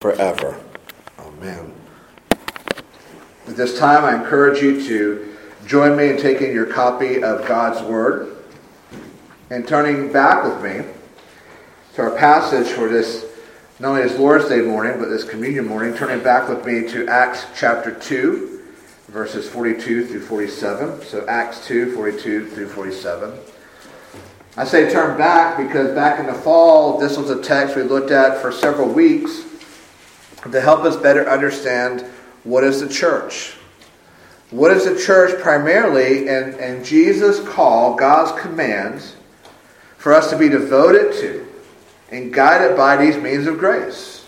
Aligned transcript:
forever. 0.00 0.58
Amen. 1.18 1.74
At 3.46 3.54
this 3.54 3.78
time, 3.78 4.02
I 4.02 4.14
encourage 4.14 4.62
you 4.62 4.82
to 4.86 5.36
join 5.66 5.94
me 5.94 6.08
in 6.08 6.16
taking 6.16 6.54
your 6.54 6.64
copy 6.64 7.22
of 7.22 7.46
God's 7.46 7.82
Word 7.82 8.34
and 9.50 9.68
turning 9.68 10.10
back 10.10 10.42
with 10.42 10.62
me 10.62 10.90
to 11.96 12.02
our 12.02 12.16
passage 12.16 12.68
for 12.68 12.88
this, 12.88 13.26
not 13.78 13.90
only 13.90 14.02
this 14.04 14.18
Lord's 14.18 14.48
Day 14.48 14.62
morning, 14.62 14.98
but 14.98 15.10
this 15.10 15.22
communion 15.22 15.66
morning, 15.66 15.94
turning 15.94 16.24
back 16.24 16.48
with 16.48 16.64
me 16.64 16.90
to 16.92 17.06
Acts 17.06 17.44
chapter 17.54 17.90
2, 17.90 18.62
verses 19.08 19.50
42 19.50 20.06
through 20.06 20.22
47. 20.22 21.02
So 21.02 21.26
Acts 21.26 21.66
2, 21.66 21.94
42 21.94 22.48
through 22.48 22.68
47. 22.70 23.38
I 24.56 24.64
say 24.64 24.90
turn 24.90 25.18
back 25.18 25.58
because 25.58 25.94
back 25.94 26.18
in 26.18 26.24
the 26.24 26.32
fall, 26.32 26.98
this 26.98 27.18
was 27.18 27.28
a 27.28 27.42
text 27.42 27.76
we 27.76 27.82
looked 27.82 28.10
at 28.10 28.40
for 28.40 28.50
several 28.50 28.88
weeks 28.88 29.49
to 30.50 30.60
help 30.60 30.80
us 30.80 30.96
better 30.96 31.28
understand 31.28 32.02
what 32.44 32.64
is 32.64 32.80
the 32.80 32.88
church. 32.88 33.56
What 34.50 34.72
is 34.72 34.84
the 34.84 34.98
church 34.98 35.40
primarily, 35.40 36.28
and, 36.28 36.54
and 36.54 36.84
Jesus' 36.84 37.46
call, 37.48 37.94
God's 37.94 38.40
commands, 38.40 39.14
for 39.96 40.12
us 40.12 40.30
to 40.30 40.38
be 40.38 40.48
devoted 40.48 41.12
to 41.20 41.46
and 42.10 42.32
guided 42.32 42.76
by 42.76 42.96
these 42.96 43.16
means 43.16 43.46
of 43.46 43.58
grace. 43.58 44.26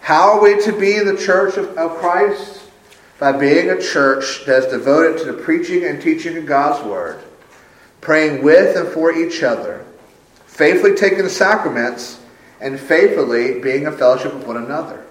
How 0.00 0.32
are 0.32 0.42
we 0.42 0.62
to 0.62 0.72
be 0.72 0.98
the 1.00 1.16
church 1.16 1.56
of, 1.56 1.76
of 1.76 1.98
Christ? 1.98 2.62
By 3.18 3.32
being 3.32 3.70
a 3.70 3.80
church 3.80 4.44
that 4.46 4.64
is 4.64 4.72
devoted 4.72 5.18
to 5.18 5.32
the 5.32 5.42
preaching 5.42 5.84
and 5.84 6.00
teaching 6.00 6.36
of 6.36 6.46
God's 6.46 6.84
Word, 6.84 7.22
praying 8.00 8.42
with 8.42 8.76
and 8.76 8.88
for 8.88 9.12
each 9.14 9.42
other, 9.42 9.84
faithfully 10.46 10.94
taking 10.94 11.22
the 11.22 11.30
sacraments, 11.30 12.20
and 12.60 12.78
faithfully 12.78 13.60
being 13.60 13.86
a 13.86 13.92
fellowship 13.92 14.34
with 14.34 14.46
one 14.46 14.56
another. 14.56 15.04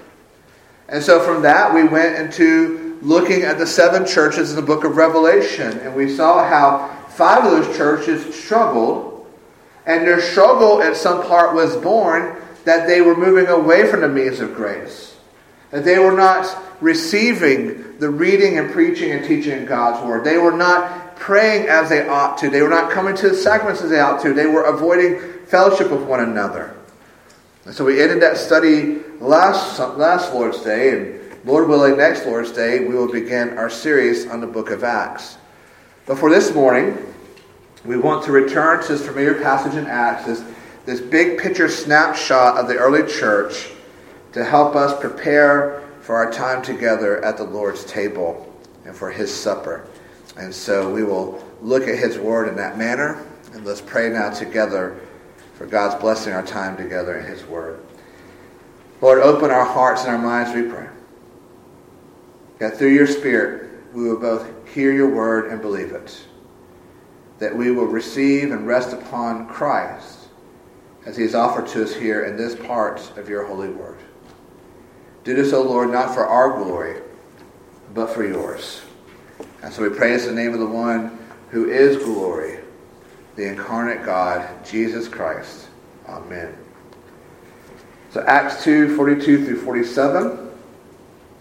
And 0.94 1.04
so 1.04 1.20
from 1.20 1.42
that, 1.42 1.74
we 1.74 1.84
went 1.84 2.16
into 2.18 3.00
looking 3.02 3.42
at 3.42 3.58
the 3.58 3.66
seven 3.66 4.06
churches 4.06 4.52
in 4.52 4.56
the 4.56 4.62
book 4.62 4.84
of 4.84 4.96
Revelation. 4.96 5.80
And 5.80 5.96
we 5.96 6.08
saw 6.08 6.48
how 6.48 6.88
five 7.10 7.44
of 7.44 7.50
those 7.50 7.76
churches 7.76 8.36
struggled. 8.36 9.28
And 9.88 10.08
their 10.08 10.22
struggle 10.22 10.84
at 10.84 10.96
some 10.96 11.24
part 11.24 11.56
was 11.56 11.76
born 11.78 12.40
that 12.66 12.86
they 12.86 13.02
were 13.02 13.18
moving 13.18 13.48
away 13.48 13.90
from 13.90 14.02
the 14.02 14.08
means 14.08 14.40
of 14.40 14.54
grace. 14.54 15.18
That 15.72 15.84
they 15.84 15.98
were 15.98 16.16
not 16.16 16.56
receiving 16.80 17.98
the 17.98 18.12
reading 18.12 18.60
and 18.60 18.72
preaching 18.72 19.14
and 19.14 19.26
teaching 19.26 19.64
of 19.64 19.68
God's 19.68 20.06
Word. 20.06 20.24
They 20.24 20.38
were 20.38 20.56
not 20.56 21.16
praying 21.16 21.70
as 21.70 21.90
they 21.90 22.08
ought 22.08 22.38
to. 22.38 22.52
They 22.52 22.62
were 22.62 22.70
not 22.70 22.92
coming 22.92 23.16
to 23.16 23.30
the 23.30 23.36
sacraments 23.36 23.82
as 23.82 23.90
they 23.90 24.00
ought 24.00 24.22
to. 24.22 24.32
They 24.32 24.46
were 24.46 24.66
avoiding 24.66 25.20
fellowship 25.48 25.90
with 25.90 26.04
one 26.04 26.20
another. 26.20 26.76
And 27.66 27.74
so 27.74 27.84
we 27.84 28.00
ended 28.00 28.22
that 28.22 28.38
study 28.38 29.03
last, 29.20 29.80
last 29.80 30.34
Lord's 30.34 30.62
Day, 30.62 30.90
and 30.92 31.46
Lord 31.46 31.68
willing, 31.68 31.98
next 31.98 32.26
Lord's 32.26 32.52
Day, 32.52 32.80
we 32.80 32.96
will 32.96 33.12
begin 33.12 33.58
our 33.58 33.70
series 33.70 34.28
on 34.28 34.42
the 34.42 34.48
book 34.48 34.70
of 34.70 34.84
Acts. 34.84 35.38
But 36.06 36.18
for 36.18 36.30
this 36.30 36.54
morning, 36.54 36.98
we 37.86 37.98
want 37.98 38.24
to 38.26 38.32
return 38.32 38.82
to 38.84 38.88
this 38.94 39.06
familiar 39.06 39.36
passage 39.36 39.76
in 39.76 39.86
Acts, 39.88 40.26
this, 40.26 40.44
this 40.86 41.02
big 41.02 41.40
picture 41.40 41.68
snapshot 41.68 42.58
of 42.58 42.68
the 42.68 42.78
early 42.78 43.10
church 43.12 43.70
to 44.32 44.44
help 44.44 44.76
us 44.76 45.00
prepare 45.00 45.84
for 46.02 46.16
our 46.16 46.32
time 46.32 46.62
together 46.62 47.24
at 47.24 47.38
the 47.38 47.44
Lord's 47.44 47.86
table 47.86 48.54
and 48.86 48.96
for 48.96 49.12
his 49.12 49.34
supper. 49.34 49.88
And 50.38 50.54
so 50.54 50.92
we 50.92 51.04
will 51.04 51.44
look 51.62 51.88
at 51.88 51.98
his 51.98 52.18
word 52.18 52.48
in 52.48 52.56
that 52.56 52.78
manner, 52.78 53.26
and 53.54 53.66
let's 53.66 53.82
pray 53.82 54.10
now 54.10 54.32
together 54.32 55.00
for 55.56 55.66
God's 55.66 56.02
blessing 56.02 56.34
our 56.34 56.46
time 56.46 56.76
together 56.76 57.18
in 57.18 57.26
his 57.26 57.46
word. 57.46 57.80
Lord, 59.04 59.20
open 59.20 59.52
our 59.52 59.66
hearts 59.66 60.06
and 60.06 60.12
our 60.12 60.18
minds, 60.18 60.56
we 60.56 60.62
pray. 60.62 60.88
That 62.60 62.78
through 62.78 62.94
your 62.94 63.06
Spirit, 63.06 63.70
we 63.94 64.08
will 64.08 64.18
both 64.18 64.48
hear 64.70 64.94
your 64.94 65.14
word 65.14 65.52
and 65.52 65.62
believe 65.62 65.92
it. 65.92 66.26
That 67.40 67.54
we 67.54 67.70
will 67.72 67.84
receive 67.84 68.54
and 68.54 68.66
rest 68.66 68.94
upon 68.94 69.50
Christ 69.50 70.20
as 71.06 71.18
he 71.18 71.26
is 71.26 71.36
offered 71.36 71.68
to 71.68 71.84
us 71.84 71.94
here 71.94 72.24
in 72.24 72.38
this 72.38 72.56
part 72.56 73.18
of 73.18 73.28
your 73.28 73.46
holy 73.46 73.68
word. 73.68 74.00
Do 75.26 75.36
this, 75.36 75.52
O 75.52 75.62
Lord, 75.64 75.92
not 75.92 76.14
for 76.14 76.26
our 76.26 76.64
glory, 76.64 77.02
but 77.94 78.10
for 78.10 78.26
yours. 78.26 78.84
And 79.64 79.74
so 79.74 79.84
we 79.84 79.90
praise 79.90 80.26
the 80.26 80.32
name 80.32 80.54
of 80.54 80.62
the 80.62 80.66
one 80.66 81.20
who 81.50 81.70
is 81.70 82.02
glory, 82.06 82.62
the 83.36 83.50
incarnate 83.50 84.06
God, 84.06 84.66
Jesus 84.66 85.10
Christ. 85.10 85.68
Amen. 86.08 86.63
So 88.14 88.22
Acts 88.28 88.64
2, 88.64 88.96
42 88.96 89.44
through 89.44 89.62
47. 89.62 90.52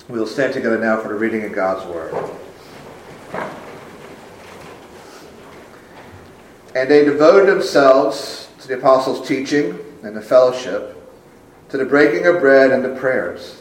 We'll 0.09 0.27
stand 0.27 0.55
together 0.55 0.79
now 0.79 0.99
for 0.99 1.09
the 1.09 1.15
reading 1.15 1.45
of 1.45 1.53
God's 1.53 1.85
Word. 1.85 2.15
And 6.75 6.91
they 6.91 7.05
devoted 7.05 7.47
themselves 7.47 8.49
to 8.61 8.69
the 8.69 8.79
apostles' 8.79 9.29
teaching 9.29 9.79
and 10.03 10.17
the 10.17 10.23
fellowship, 10.23 10.97
to 11.69 11.77
the 11.77 11.85
breaking 11.85 12.25
of 12.25 12.41
bread 12.41 12.71
and 12.71 12.83
the 12.83 12.99
prayers. 12.99 13.61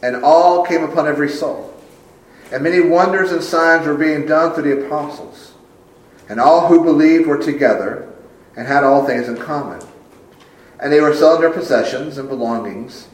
And 0.00 0.22
all 0.22 0.64
came 0.64 0.84
upon 0.84 1.08
every 1.08 1.28
soul. 1.28 1.74
And 2.52 2.62
many 2.62 2.78
wonders 2.78 3.32
and 3.32 3.42
signs 3.42 3.88
were 3.88 3.96
being 3.96 4.24
done 4.24 4.54
through 4.54 4.72
the 4.72 4.86
apostles. 4.86 5.54
And 6.28 6.38
all 6.38 6.68
who 6.68 6.84
believed 6.84 7.26
were 7.26 7.42
together 7.42 8.08
and 8.56 8.68
had 8.68 8.84
all 8.84 9.04
things 9.04 9.26
in 9.26 9.36
common 9.36 9.80
and 10.80 10.92
they 10.92 11.00
were 11.00 11.14
selling 11.14 11.42
their 11.42 11.52
possessions 11.52 12.18
and 12.18 12.28
belongings, 12.28 13.08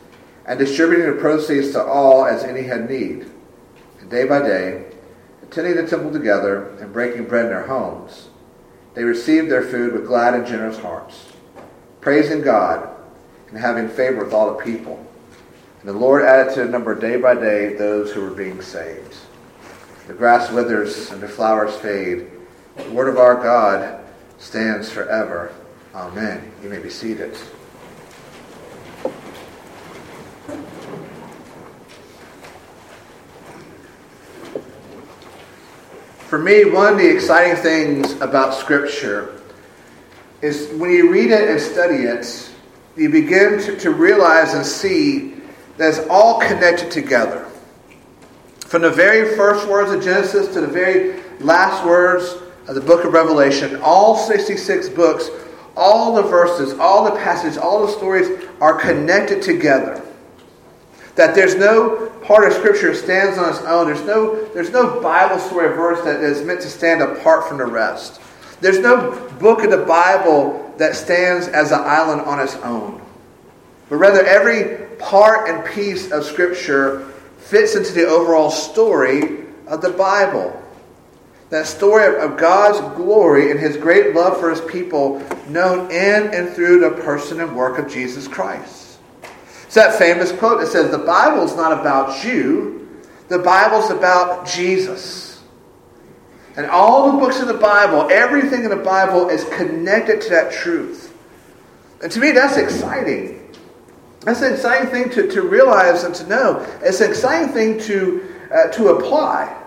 and 0.47 0.59
distributing 0.59 1.07
the 1.07 1.21
proceeds 1.21 1.73
to 1.73 1.83
all 1.83 2.25
as 2.25 2.45
any 2.45 2.63
had 2.63 2.89
need. 2.89 3.27
And 4.01 4.09
day 4.09 4.25
by 4.25 4.41
day, 4.41 4.87
attending 5.43 5.77
the 5.77 5.87
temple 5.87 6.13
together 6.13 6.71
and 6.81 6.93
breaking 6.93 7.25
bread 7.25 7.47
in 7.47 7.51
their 7.51 7.67
homes, 7.67 8.29
they 8.95 9.03
received 9.03 9.51
their 9.51 9.63
food 9.63 9.93
with 9.93 10.07
glad 10.07 10.35
and 10.35 10.47
generous 10.47 10.79
hearts, 10.79 11.27
praising 12.01 12.41
God 12.41 12.89
and 13.49 13.59
having 13.59 13.89
favor 13.89 14.25
with 14.25 14.33
all 14.33 14.57
the 14.57 14.65
people. 14.65 15.05
And 15.81 15.89
the 15.89 15.99
Lord 15.99 16.23
added 16.23 16.55
to 16.55 16.65
the 16.65 16.71
number 16.71 16.95
day 16.95 17.17
by 17.17 17.35
day 17.35 17.75
those 17.75 18.13
who 18.13 18.23
were 18.23 18.31
being 18.31 18.63
saved. 18.63 19.17
The 20.07 20.15
grass 20.15 20.51
withers 20.53 21.11
and 21.11 21.21
the 21.21 21.29
flowers 21.29 21.75
fade. 21.77 22.31
The 22.77 22.91
word 22.91 23.09
of 23.09 23.19
our 23.19 23.35
God 23.35 24.05
stands 24.39 24.91
forever. 24.91 25.53
Amen. 25.95 26.53
You 26.63 26.69
may 26.69 26.79
be 26.79 26.91
seated. 26.91 27.37
For 36.37 36.43
me, 36.43 36.67
one 36.67 36.93
of 36.93 36.99
the 36.99 37.11
exciting 37.11 37.57
things 37.57 38.13
about 38.21 38.53
Scripture 38.53 39.41
is 40.43 40.69
when 40.75 40.91
you 40.91 41.11
read 41.11 41.31
it 41.31 41.49
and 41.49 41.59
study 41.59 42.03
it, 42.05 42.51
you 42.95 43.09
begin 43.09 43.59
to, 43.61 43.75
to 43.79 43.91
realize 43.91 44.53
and 44.53 44.67
see 44.67 45.33
that 45.79 45.95
it's 45.95 46.07
all 46.11 46.39
connected 46.39 46.91
together. 46.91 47.47
From 48.67 48.83
the 48.83 48.91
very 48.91 49.35
first 49.35 49.67
words 49.67 49.91
of 49.91 50.05
Genesis 50.05 50.53
to 50.53 50.61
the 50.61 50.67
very 50.67 51.23
last 51.41 51.87
words 51.87 52.37
of 52.69 52.75
the 52.75 52.83
book 52.83 53.07
of 53.07 53.15
Revelation, 53.15 53.81
all 53.83 54.19
66 54.19 54.91
books, 54.91 55.31
all 55.75 56.17
the 56.17 56.23
verses, 56.23 56.79
all 56.79 57.07
the 57.07 57.13
passages, 57.13 57.57
all 57.57 57.87
the 57.87 57.93
stories 57.93 58.47
are 58.61 58.79
connected 58.79 59.41
together. 59.41 60.06
That 61.17 61.35
there's 61.35 61.55
no 61.55 62.11
part 62.23 62.47
of 62.47 62.53
Scripture 62.53 62.95
stands 62.95 63.39
on 63.39 63.51
its 63.51 63.63
own. 63.63 63.87
There's 63.87 64.05
no, 64.05 64.45
there's 64.53 64.71
no 64.71 65.01
Bible 65.01 65.39
story 65.39 65.75
verse 65.75 66.05
that 66.05 66.21
is 66.21 66.43
meant 66.43 66.61
to 66.61 66.69
stand 66.69 67.03
apart 67.03 67.49
from 67.49 67.59
the 67.59 67.67
rest. 67.67 68.21
There's 68.61 68.79
no 68.79 69.29
book 69.39 69.65
of 69.65 69.71
the 69.71 69.85
Bible 69.85 70.75
that 70.79 70.95
stands 70.95 71.49
as 71.49 71.73
an 71.73 71.81
island 71.81 72.23
on 72.23 72.41
its 72.41 72.55
own. 72.57 73.01
But 73.89 73.97
rather, 73.97 74.25
every 74.25 74.95
part 74.97 75.49
and 75.49 75.65
piece 75.75 76.11
of 76.11 76.25
Scripture 76.25 77.13
fits 77.39 77.77
into 77.77 77.93
the 77.93 78.07
overall 78.07 78.51
story 78.51 79.47
of 79.67 79.81
the 79.81 79.91
Bible. 79.91 80.63
That 81.51 81.67
story 81.67 82.19
of 82.19 82.37
God's 82.37 82.81
glory 82.97 83.53
and 83.53 83.61
His 83.61 83.77
great 83.77 84.15
love 84.15 84.39
for 84.41 84.51
His 84.51 84.61
people, 84.63 85.23
known 85.49 85.91
in 85.91 86.35
and 86.35 86.51
through 86.51 86.81
the 86.81 86.91
person 87.03 87.41
and 87.41 87.55
work 87.55 87.79
of 87.79 87.91
Jesus 87.91 88.27
Christ. 88.27 88.86
That 89.77 89.99
famous 89.99 90.33
quote 90.33 90.61
that 90.61 90.69
says, 90.69 90.91
The 90.91 90.97
Bible's 90.97 91.55
not 91.55 91.79
about 91.79 92.25
you, 92.25 92.99
the 93.29 93.39
Bible's 93.39 93.91
about 93.91 94.47
Jesus. 94.47 95.43
And 96.57 96.65
all 96.65 97.13
the 97.13 97.19
books 97.19 97.41
of 97.41 97.49
the 97.49 97.59
Bible, 97.59 98.09
everything 98.11 98.65
in 98.65 98.71
the 98.71 98.77
Bible 98.77 99.29
is 99.29 99.45
connected 99.51 100.23
to 100.23 100.31
that 100.31 100.51
truth. 100.51 101.15
And 102.03 102.11
to 102.11 102.19
me, 102.19 102.31
that's 102.31 102.57
exciting. 102.57 103.55
That's 104.21 104.41
an 104.41 104.55
exciting 104.55 104.89
thing 104.89 105.11
to, 105.11 105.31
to 105.33 105.43
realize 105.43 106.05
and 106.05 106.15
to 106.15 106.27
know. 106.27 106.67
It's 106.81 107.03
an 107.03 107.11
exciting 107.11 107.53
thing 107.53 107.79
to, 107.81 108.35
uh, 108.51 108.69
to 108.69 108.89
apply. 108.97 109.63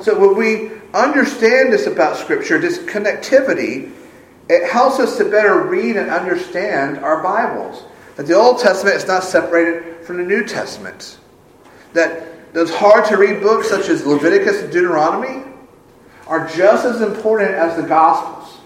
So 0.00 0.18
when 0.18 0.34
we 0.34 0.70
understand 0.94 1.74
this 1.74 1.86
about 1.86 2.16
Scripture, 2.16 2.58
this 2.58 2.78
connectivity, 2.78 3.92
it 4.48 4.66
helps 4.66 4.98
us 4.98 5.18
to 5.18 5.24
better 5.26 5.64
read 5.64 5.98
and 5.98 6.08
understand 6.08 6.96
our 7.04 7.22
Bibles 7.22 7.84
That 8.20 8.26
the 8.26 8.34
Old 8.34 8.58
Testament 8.58 8.96
is 8.96 9.06
not 9.06 9.24
separated 9.24 10.04
from 10.04 10.18
the 10.18 10.22
New 10.22 10.44
Testament. 10.44 11.16
That 11.94 12.52
those 12.52 12.70
hard 12.70 13.06
to 13.06 13.16
read 13.16 13.40
books, 13.40 13.70
such 13.70 13.88
as 13.88 14.04
Leviticus 14.04 14.60
and 14.60 14.70
Deuteronomy, 14.70 15.42
are 16.26 16.46
just 16.46 16.84
as 16.84 17.00
important 17.00 17.52
as 17.52 17.80
the 17.80 17.82
Gospels. 17.82 18.60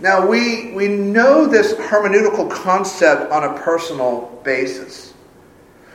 Now, 0.00 0.28
we, 0.28 0.72
we 0.72 0.88
know 0.88 1.46
this 1.46 1.72
hermeneutical 1.76 2.50
concept 2.50 3.32
on 3.32 3.44
a 3.44 3.58
personal 3.58 4.38
basis. 4.44 5.14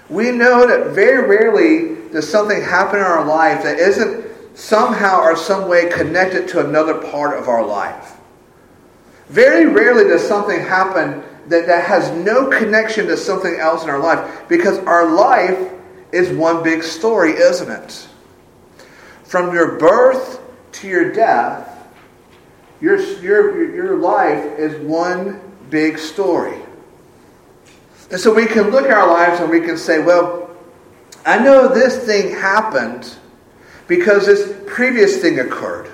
We 0.09 0.31
know 0.31 0.65
that 0.65 0.95
very 0.95 1.27
rarely 1.27 2.09
does 2.11 2.27
something 2.27 2.59
happen 2.59 3.01
in 3.01 3.05
our 3.05 3.23
life 3.23 3.61
that 3.61 3.77
isn't 3.77 4.57
somehow 4.57 5.21
or 5.21 5.35
some 5.35 5.69
way 5.69 5.91
connected 5.91 6.47
to 6.47 6.67
another 6.67 6.95
part 6.95 7.37
of 7.37 7.47
our 7.47 7.63
life. 7.63 8.17
Very 9.27 9.67
rarely 9.67 10.05
does 10.05 10.27
something 10.27 10.59
happen 10.59 11.23
that, 11.47 11.67
that 11.67 11.85
has 11.85 12.11
no 12.25 12.49
connection 12.49 13.07
to 13.07 13.17
something 13.17 13.55
else 13.55 13.83
in 13.83 13.89
our 13.89 13.99
life 13.99 14.47
because 14.47 14.79
our 14.79 15.13
life 15.13 15.71
is 16.11 16.29
one 16.29 16.63
big 16.63 16.83
story, 16.83 17.31
isn't 17.31 17.69
it? 17.69 18.07
From 19.23 19.53
your 19.53 19.77
birth 19.77 20.41
to 20.73 20.87
your 20.87 21.11
death, 21.11 21.69
your, 22.79 22.99
your, 23.21 23.73
your 23.73 23.97
life 23.97 24.59
is 24.59 24.79
one 24.85 25.39
big 25.69 25.97
story. 25.97 26.59
And 28.11 28.19
so 28.19 28.33
we 28.33 28.45
can 28.45 28.69
look 28.69 28.85
at 28.85 28.91
our 28.91 29.07
lives 29.07 29.39
and 29.39 29.49
we 29.49 29.61
can 29.61 29.77
say, 29.77 29.99
well, 30.03 30.51
I 31.25 31.39
know 31.39 31.67
this 31.67 32.05
thing 32.05 32.35
happened 32.35 33.15
because 33.87 34.25
this 34.25 34.53
previous 34.67 35.21
thing 35.21 35.39
occurred. 35.39 35.89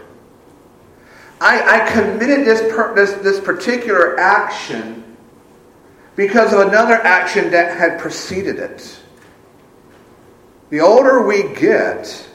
I, 1.39 1.81
I 1.81 1.91
committed 1.91 2.45
this, 2.45 2.61
per, 2.73 2.93
this, 2.93 3.13
this 3.23 3.39
particular 3.39 4.19
action 4.19 5.17
because 6.19 6.51
of 6.51 6.60
another 6.60 6.95
action 6.95 7.50
that 7.51 7.77
had 7.77 7.98
preceded 7.98 8.60
it. 8.60 9.00
The 10.69 10.81
older 10.81 11.25
we 11.25 11.44
get, 11.56 12.27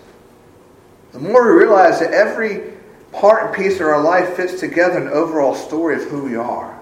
the 1.13 1.19
more 1.19 1.53
we 1.53 1.59
realize 1.59 2.01
that 2.01 2.15
every 2.15 2.73
part 3.13 3.45
and 3.45 3.55
piece 3.55 3.75
of 3.75 3.83
our 3.83 4.03
life 4.03 4.37
fits 4.37 4.59
together 4.59 4.97
an 4.97 5.09
overall 5.09 5.55
story 5.55 5.97
of 5.97 6.09
who 6.09 6.25
we 6.25 6.35
are. 6.35 6.81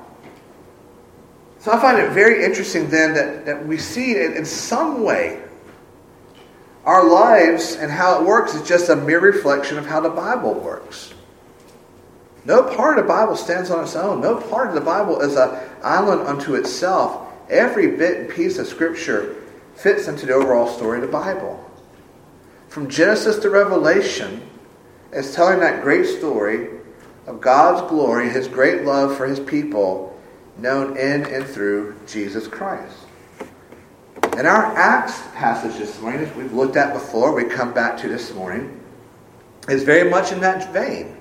So 1.58 1.72
I 1.72 1.80
find 1.80 1.98
it 1.98 2.12
very 2.12 2.44
interesting 2.44 2.88
then 2.88 3.14
that, 3.14 3.46
that 3.46 3.66
we 3.66 3.78
see 3.78 4.14
in 4.16 4.44
some 4.44 5.02
way. 5.02 5.42
Our 6.84 7.10
lives 7.10 7.74
and 7.74 7.90
how 7.90 8.20
it 8.20 8.24
works 8.24 8.54
is 8.54 8.62
just 8.62 8.90
a 8.90 8.94
mere 8.96 9.18
reflection 9.18 9.76
of 9.76 9.86
how 9.86 9.98
the 9.98 10.10
Bible 10.10 10.54
works. 10.54 11.12
No 12.44 12.62
part 12.74 12.98
of 12.98 13.04
the 13.04 13.08
Bible 13.08 13.36
stands 13.36 13.70
on 13.70 13.84
its 13.84 13.94
own. 13.94 14.20
No 14.20 14.36
part 14.36 14.68
of 14.68 14.74
the 14.74 14.80
Bible 14.80 15.20
is 15.20 15.36
an 15.36 15.58
island 15.82 16.22
unto 16.22 16.54
itself. 16.54 17.28
Every 17.48 17.96
bit 17.96 18.20
and 18.20 18.30
piece 18.30 18.58
of 18.58 18.66
Scripture 18.66 19.36
fits 19.74 20.08
into 20.08 20.26
the 20.26 20.34
overall 20.34 20.66
story 20.66 20.98
of 20.98 21.02
the 21.02 21.12
Bible. 21.12 21.64
From 22.68 22.88
Genesis 22.88 23.38
to 23.40 23.50
Revelation, 23.50 24.42
it's 25.12 25.34
telling 25.34 25.60
that 25.60 25.82
great 25.82 26.06
story 26.06 26.68
of 27.26 27.40
God's 27.40 27.88
glory, 27.88 28.28
His 28.28 28.48
great 28.48 28.84
love 28.84 29.16
for 29.16 29.26
His 29.26 29.38
people, 29.38 30.18
known 30.58 30.96
in 30.96 31.24
and 31.26 31.46
through 31.46 31.94
Jesus 32.06 32.48
Christ. 32.48 32.96
And 34.36 34.46
our 34.46 34.76
Acts 34.76 35.22
passage 35.34 35.78
this 35.78 36.00
morning, 36.00 36.22
as 36.22 36.34
we've 36.34 36.52
looked 36.52 36.76
at 36.76 36.94
before, 36.94 37.34
we 37.34 37.44
come 37.44 37.72
back 37.72 37.98
to 37.98 38.08
this 38.08 38.34
morning, 38.34 38.80
is 39.68 39.84
very 39.84 40.08
much 40.08 40.32
in 40.32 40.40
that 40.40 40.72
vein. 40.72 41.16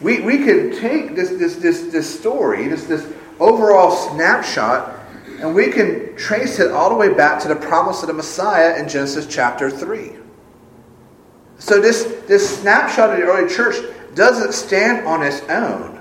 We, 0.00 0.20
we 0.20 0.38
can 0.38 0.78
take 0.78 1.16
this, 1.16 1.30
this, 1.30 1.56
this, 1.56 1.82
this 1.86 2.18
story, 2.18 2.68
this, 2.68 2.84
this 2.84 3.06
overall 3.40 3.90
snapshot, 3.90 4.94
and 5.40 5.54
we 5.54 5.70
can 5.70 6.16
trace 6.16 6.60
it 6.60 6.70
all 6.70 6.88
the 6.88 6.96
way 6.96 7.12
back 7.12 7.40
to 7.42 7.48
the 7.48 7.56
promise 7.56 8.02
of 8.02 8.08
the 8.08 8.12
Messiah 8.12 8.78
in 8.78 8.88
Genesis 8.88 9.26
chapter 9.26 9.70
3. 9.70 10.12
So 11.58 11.80
this, 11.80 12.04
this 12.26 12.60
snapshot 12.60 13.10
of 13.10 13.18
the 13.18 13.24
early 13.24 13.52
church 13.52 13.76
doesn't 14.14 14.52
stand 14.52 15.06
on 15.06 15.22
its 15.22 15.40
own. 15.48 16.00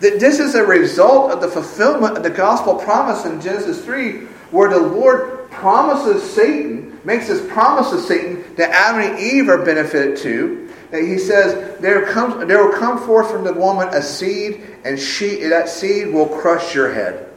That 0.00 0.20
This 0.20 0.38
is 0.38 0.54
a 0.54 0.64
result 0.64 1.32
of 1.32 1.40
the 1.40 1.48
fulfillment 1.48 2.18
of 2.18 2.22
the 2.22 2.30
gospel 2.30 2.74
promise 2.74 3.24
in 3.24 3.40
Genesis 3.40 3.82
3, 3.84 4.26
where 4.50 4.68
the 4.68 4.78
Lord 4.78 5.50
promises 5.50 6.22
Satan, 6.22 7.00
makes 7.04 7.28
this 7.28 7.46
promise 7.50 7.90
to 7.90 8.00
Satan 8.00 8.44
that 8.56 8.70
Adam 8.70 9.00
and 9.00 9.18
Eve 9.18 9.48
are 9.48 9.64
benefited 9.64 10.18
to, 10.18 10.65
he 10.92 11.18
says, 11.18 11.80
there, 11.80 12.06
comes, 12.06 12.46
there 12.46 12.64
will 12.64 12.78
come 12.78 12.98
forth 13.04 13.30
from 13.30 13.44
the 13.44 13.52
woman 13.52 13.88
a 13.88 14.02
seed, 14.02 14.64
and 14.84 14.98
she, 14.98 15.42
that 15.44 15.68
seed 15.68 16.12
will 16.12 16.28
crush 16.28 16.74
your 16.74 16.92
head. 16.92 17.28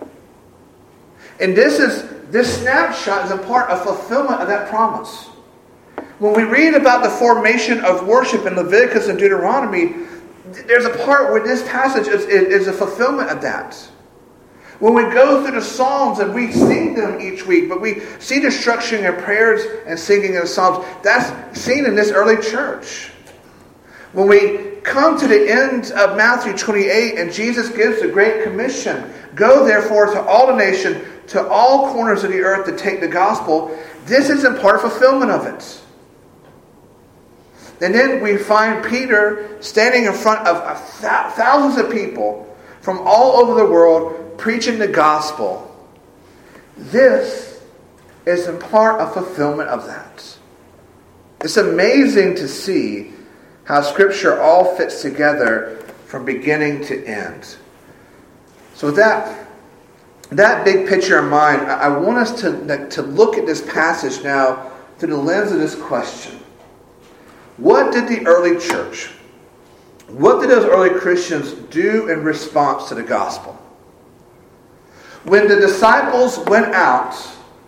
And 1.40 1.56
this 1.56 1.80
is 1.80 2.20
this 2.30 2.62
snapshot 2.62 3.26
is 3.26 3.32
a 3.32 3.38
part 3.38 3.72
of 3.72 3.82
fulfillment 3.84 4.42
of 4.42 4.48
that 4.48 4.70
promise. 4.70 5.26
When 6.20 6.34
we 6.34 6.44
read 6.44 6.76
about 6.76 7.02
the 7.02 7.10
formation 7.10 7.84
of 7.84 8.06
worship 8.06 8.46
in 8.46 8.56
Leviticus 8.56 9.08
and 9.08 9.18
Deuteronomy, 9.18 10.06
there's 10.68 10.86
a 10.86 10.96
part 11.06 11.32
where 11.32 11.44
this 11.44 11.68
passage 11.68 12.08
is, 12.08 12.26
is 12.26 12.68
a 12.68 12.74
fulfillment 12.74 13.30
of 13.30 13.42
that. 13.42 13.76
When 14.80 14.94
we 14.94 15.04
go 15.04 15.44
through 15.44 15.56
the 15.56 15.66
Psalms 15.66 16.20
and 16.20 16.34
we 16.34 16.52
sing 16.52 16.94
them 16.94 17.20
each 17.20 17.46
week, 17.46 17.68
but 17.68 17.82
we 17.82 18.02
see 18.20 18.40
the 18.40 18.48
structuring 18.50 19.10
of 19.10 19.24
prayers 19.24 19.62
and 19.88 20.00
singing 20.00 20.36
of 20.36 20.44
the 20.44 20.48
Psalms, 20.48 20.86
that's 21.04 21.60
seen 21.60 21.86
in 21.86 21.96
this 21.96 22.12
early 22.12 22.42
church. 22.42 23.12
When 24.14 24.28
we 24.28 24.80
come 24.82 25.20
to 25.20 25.28
the 25.28 25.52
end 25.52 25.92
of 25.92 26.18
Matthew 26.18 26.58
28 26.58 27.20
and 27.20 27.32
Jesus 27.32 27.70
gives 27.70 28.02
the 28.02 28.08
Great 28.08 28.44
Commission 28.44 29.14
go 29.36 29.66
therefore 29.66 30.08
to 30.08 30.22
all 30.22 30.48
the 30.48 30.56
nation, 30.56 31.06
to 31.28 31.48
all 31.48 31.94
corners 31.94 32.24
of 32.24 32.32
the 32.32 32.40
earth 32.40 32.66
to 32.66 32.76
take 32.76 33.00
the 33.02 33.08
gospel, 33.08 33.78
this 34.06 34.30
is 34.30 34.44
in 34.44 34.58
part 34.58 34.82
fulfillment 34.82 35.30
of 35.32 35.46
it. 35.46 35.82
And 37.82 37.94
then 37.94 38.22
we 38.22 38.38
find 38.38 38.84
Peter 38.84 39.62
standing 39.62 40.06
in 40.06 40.14
front 40.14 40.46
of 40.48 40.80
thousands 40.90 41.78
of 41.78 41.92
people 41.92 42.46
from 42.82 43.00
all 43.06 43.38
over 43.38 43.54
the 43.54 43.70
world 43.70 44.38
preaching 44.38 44.80
the 44.80 44.88
gospel. 44.88 45.66
This 46.78 47.62
is 48.26 48.48
in 48.48 48.60
part 48.60 49.02
a 49.02 49.08
fulfillment 49.08 49.70
of 49.70 49.86
that. 49.86 50.38
It's 51.42 51.58
amazing 51.58 52.36
to 52.36 52.48
see 52.48 53.14
how 53.70 53.84
Scripture 53.84 54.42
all 54.42 54.76
fits 54.76 55.04
together 55.04 55.78
from 56.08 56.26
beginning 56.26 56.84
to 56.86 57.06
end. 57.06 57.56
So 58.74 58.88
with 58.88 58.96
that 58.96 59.46
that 60.32 60.66
big 60.66 60.88
picture 60.88 61.20
in 61.20 61.30
mind, 61.30 61.62
I 61.62 61.88
want 61.88 62.18
us 62.18 62.40
to, 62.42 62.88
to 62.90 63.02
look 63.02 63.38
at 63.38 63.48
this 63.48 63.62
passage 63.62 64.24
now 64.24 64.72
through 64.98 65.10
the 65.10 65.18
lens 65.18 65.52
of 65.52 65.60
this 65.60 65.76
question. 65.76 66.40
What 67.58 67.92
did 67.92 68.08
the 68.08 68.26
early 68.28 68.60
church, 68.60 69.08
what 70.08 70.40
did 70.40 70.52
those 70.52 70.66
early 70.66 71.00
Christians 71.00 71.54
do 71.72 72.10
in 72.10 72.24
response 72.24 72.90
to 72.90 72.96
the 72.96 73.04
gospel? 73.04 73.54
When 75.24 75.48
the 75.48 75.56
disciples 75.56 76.38
went 76.48 76.74
out, 76.76 77.16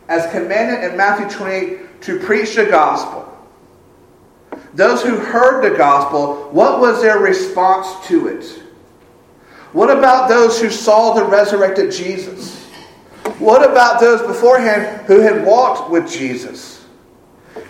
as 0.07 0.31
commanded 0.31 0.91
in 0.91 0.97
Matthew 0.97 1.29
28, 1.29 2.01
to 2.01 2.19
preach 2.19 2.55
the 2.55 2.65
gospel, 2.65 3.30
those 4.73 5.03
who 5.03 5.17
heard 5.17 5.63
the 5.63 5.77
gospel, 5.77 6.49
what 6.51 6.79
was 6.79 7.01
their 7.01 7.19
response 7.19 8.07
to 8.07 8.27
it? 8.27 8.61
What 9.73 9.95
about 9.95 10.29
those 10.29 10.59
who 10.59 10.69
saw 10.69 11.13
the 11.13 11.25
resurrected 11.25 11.91
Jesus? 11.91 12.65
What 13.39 13.69
about 13.69 13.99
those 13.99 14.21
beforehand 14.21 15.05
who 15.07 15.19
had 15.19 15.45
walked 15.45 15.89
with 15.89 16.09
Jesus? 16.09 16.85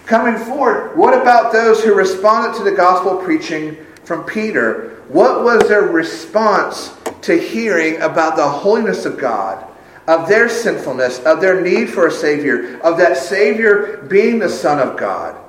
Coming 0.06 0.38
forward, 0.44 0.98
what 0.98 1.20
about 1.20 1.52
those 1.52 1.84
who 1.84 1.94
responded 1.94 2.58
to 2.58 2.64
the 2.64 2.76
gospel 2.76 3.18
preaching 3.18 3.78
from 4.04 4.24
Peter? 4.24 5.02
What 5.08 5.44
was 5.44 5.68
their 5.68 5.84
response 5.84 6.96
to 7.22 7.40
hearing 7.40 8.02
about 8.02 8.36
the 8.36 8.48
holiness 8.48 9.06
of 9.06 9.18
God, 9.18 9.66
of 10.08 10.28
their 10.28 10.50
sinfulness, 10.50 11.20
of 11.20 11.40
their 11.40 11.62
need 11.62 11.90
for 11.90 12.08
a 12.08 12.12
Savior, 12.12 12.80
of 12.82 12.98
that 12.98 13.18
Savior 13.18 14.06
being 14.10 14.40
the 14.40 14.50
Son 14.50 14.80
of 14.80 14.98
God? 14.98 15.41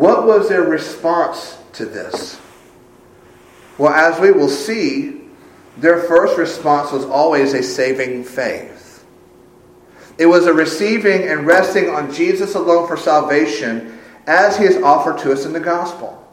What 0.00 0.24
was 0.26 0.48
their 0.48 0.62
response 0.62 1.58
to 1.74 1.84
this? 1.84 2.40
Well, 3.76 3.92
as 3.92 4.18
we 4.18 4.32
will 4.32 4.48
see, 4.48 5.20
their 5.76 6.00
first 6.04 6.38
response 6.38 6.90
was 6.90 7.04
always 7.04 7.52
a 7.52 7.62
saving 7.62 8.24
faith. 8.24 9.04
It 10.16 10.24
was 10.24 10.46
a 10.46 10.54
receiving 10.54 11.28
and 11.28 11.46
resting 11.46 11.90
on 11.90 12.10
Jesus 12.14 12.54
alone 12.54 12.88
for 12.88 12.96
salvation 12.96 13.98
as 14.26 14.56
he 14.56 14.64
is 14.64 14.82
offered 14.82 15.18
to 15.18 15.32
us 15.32 15.44
in 15.44 15.52
the 15.52 15.60
gospel. 15.60 16.26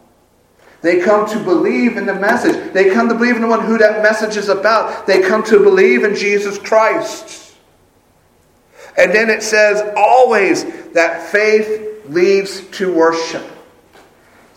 They 0.82 1.02
come 1.02 1.28
to 1.28 1.44
believe 1.44 1.98
in 1.98 2.06
the 2.06 2.16
message. 2.16 2.72
They 2.72 2.92
come 2.92 3.10
to 3.10 3.16
believe 3.16 3.36
in 3.36 3.42
the 3.42 3.50
one 3.50 3.66
who 3.66 3.78
that 3.80 4.02
message 4.02 4.38
is 4.38 4.48
about. 4.48 5.06
They 5.06 5.22
come 5.22 5.44
to 5.44 5.60
believe 5.60 6.06
in 6.06 6.16
Jesus 6.16 6.58
Christ. 6.58 7.54
And 8.98 9.14
then 9.14 9.30
it 9.30 9.44
says 9.44 9.84
always 9.98 10.64
that 10.94 11.22
faith 11.22 12.06
leads 12.08 12.62
to 12.78 12.94
worship. 12.94 13.56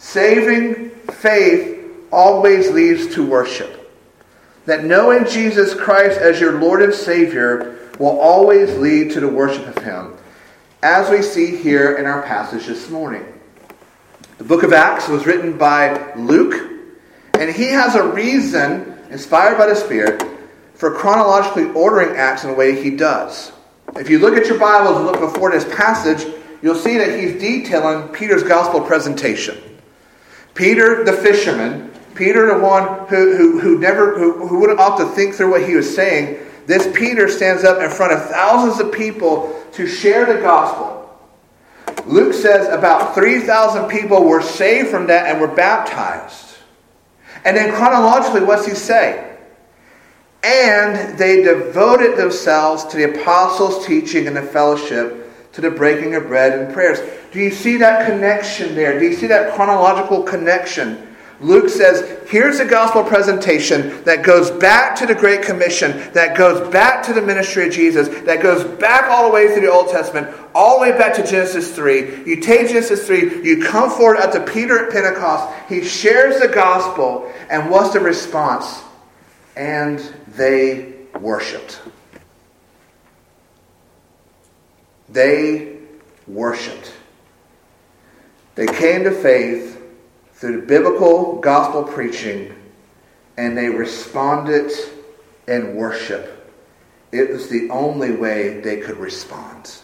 Saving 0.02 0.90
faith 0.90 1.78
always 2.11 2.71
leads 2.71 3.14
to 3.14 3.25
worship. 3.25 3.76
that 4.66 4.85
knowing 4.85 5.26
Jesus 5.26 5.75
Christ 5.75 6.21
as 6.21 6.40
your 6.40 6.61
Lord 6.61 6.83
and 6.83 6.95
Savior 6.95 7.78
will 7.99 8.21
always 8.21 8.76
lead 8.78 9.11
to 9.12 9.21
the 9.21 9.28
worship 9.28 9.66
of 9.66 9.83
Him, 9.83 10.14
as 10.83 11.11
we 11.11 11.23
see 11.23 11.57
here 11.57 11.97
in 11.97 12.07
our 12.07 12.23
passage 12.23 12.66
this 12.66 12.88
morning. 12.88 13.25
The 14.38 14.45
book 14.45 14.62
of 14.62 14.73
Acts 14.73 15.09
was 15.09 15.26
written 15.26 15.59
by 15.59 16.14
Luke, 16.14 16.71
and 17.35 17.50
he 17.50 17.66
has 17.71 17.95
a 17.95 18.12
reason, 18.12 18.97
inspired 19.11 19.59
by 19.59 19.66
the 19.66 19.75
Spirit, 19.75 20.23
for 20.75 20.95
chronologically 20.95 21.71
ordering 21.73 22.16
Acts 22.16 22.45
in 22.45 22.50
the 22.50 22.57
way 22.57 22.80
he 22.80 22.90
does. 22.90 23.52
If 23.97 24.09
you 24.09 24.19
look 24.19 24.37
at 24.37 24.47
your 24.47 24.59
Bibles 24.59 24.97
and 24.97 25.07
look 25.07 25.19
before 25.19 25.50
this 25.50 25.64
passage, 25.75 26.33
you'll 26.62 26.75
see 26.75 26.97
that 26.97 27.19
he's 27.19 27.40
detailing 27.40 28.09
Peter's 28.09 28.45
gospel 28.45 28.80
presentation. 28.80 29.59
Peter, 30.54 31.04
the 31.04 31.12
fisherman, 31.12 31.90
Peter, 32.14 32.47
the 32.47 32.59
one 32.59 33.07
who, 33.09 33.37
who, 33.37 33.61
who 33.61 33.78
never 33.78 34.19
who, 34.19 34.47
who 34.47 34.61
wouldn't 34.61 34.80
opt 34.80 35.00
to 35.00 35.07
think 35.07 35.35
through 35.35 35.50
what 35.50 35.66
he 35.66 35.75
was 35.75 35.95
saying, 35.95 36.38
this 36.66 36.87
Peter 36.97 37.28
stands 37.28 37.64
up 37.64 37.80
in 37.80 37.90
front 37.90 38.12
of 38.12 38.28
thousands 38.28 38.80
of 38.80 38.92
people 38.92 39.61
to 39.73 39.87
share 39.87 40.26
the 40.26 40.40
gospel. 40.40 40.97
Luke 42.07 42.35
says 42.35 42.69
about 42.69 43.14
3,000 43.14 43.88
people 43.88 44.25
were 44.25 44.42
saved 44.42 44.88
from 44.88 45.07
that 45.07 45.26
and 45.26 45.40
were 45.40 45.49
baptized. 45.49 46.57
And 47.45 47.57
then 47.57 47.75
chronologically, 47.75 48.42
what's 48.42 48.66
he 48.66 48.75
say? 48.75 49.37
And 50.42 51.19
they 51.19 51.42
devoted 51.42 52.16
themselves 52.16 52.85
to 52.87 52.97
the 52.97 53.21
apostles' 53.21 53.87
teaching 53.87 54.26
and 54.26 54.37
the 54.37 54.42
fellowship, 54.42 55.19
to 55.52 55.61
the 55.61 55.71
breaking 55.71 56.14
of 56.14 56.26
bread 56.26 56.59
and 56.59 56.73
prayers. 56.73 57.00
Do 57.33 57.40
you 57.40 57.50
see 57.50 57.76
that 57.78 58.07
connection 58.07 58.75
there? 58.75 58.99
Do 58.99 59.07
you 59.07 59.14
see 59.14 59.26
that 59.28 59.54
chronological 59.54 60.23
connection? 60.23 61.09
Luke 61.40 61.71
says, 61.71 62.28
here's 62.28 62.61
a 62.61 62.66
gospel 62.66 63.02
presentation 63.02 64.04
that 64.04 64.23
goes 64.23 64.50
back 64.50 64.95
to 64.97 65.07
the 65.07 65.14
Great 65.14 65.40
Commission, 65.40 66.12
that 66.12 66.37
goes 66.37 66.71
back 66.71 67.02
to 67.04 67.14
the 67.14 67.23
ministry 67.23 67.66
of 67.66 67.73
Jesus, 67.73 68.09
that 68.25 68.42
goes 68.42 68.62
back 68.78 69.11
all 69.11 69.26
the 69.26 69.33
way 69.33 69.49
through 69.49 69.62
the 69.62 69.73
Old 69.73 69.88
Testament, 69.88 70.28
all 70.54 70.78
the 70.78 70.83
way 70.83 70.99
back 70.99 71.14
to 71.14 71.26
Genesis 71.26 71.75
3. 71.75 72.26
You 72.26 72.42
take 72.42 72.69
Genesis 72.69 73.07
3, 73.07 73.42
you 73.42 73.64
come 73.64 73.88
forward 73.90 74.19
up 74.19 74.33
to 74.33 74.40
Peter 74.52 74.87
at 74.87 74.92
Pentecost, 74.92 75.50
he 75.66 75.83
shares 75.83 76.40
the 76.40 76.49
gospel, 76.49 77.33
and 77.49 77.71
what's 77.71 77.95
the 77.95 78.00
response? 78.00 78.83
And 79.57 79.99
they 80.28 80.92
worshiped. 81.19 81.80
They 85.12 85.79
worshiped. 86.26 86.93
They 88.55 88.67
came 88.67 89.05
to 89.05 89.11
faith 89.11 89.83
through 90.35 90.67
biblical 90.67 91.40
gospel 91.40 91.83
preaching 91.83 92.55
and 93.37 93.57
they 93.57 93.69
responded 93.69 94.71
in 95.49 95.75
worship. 95.75 96.37
It 97.12 97.31
was 97.31 97.49
the 97.49 97.71
only 97.71 98.12
way 98.12 98.61
they 98.61 98.79
could 98.79 98.99
respond. 98.99 99.79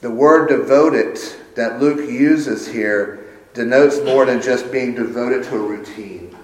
The 0.00 0.10
word 0.10 0.48
devoted 0.48 1.18
that 1.54 1.80
Luke 1.80 2.08
uses 2.08 2.68
here 2.68 3.24
denotes 3.54 4.00
more 4.04 4.26
than 4.26 4.42
just 4.42 4.70
being 4.70 4.94
devoted 4.94 5.44
to 5.44 5.56
a 5.56 5.58
routine. 5.58 6.36